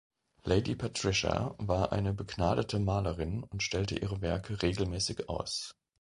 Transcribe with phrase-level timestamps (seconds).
[0.45, 5.75] Lady Patricia war eine begnadete Malerin und stellte ihre Werke regelmäßig aus.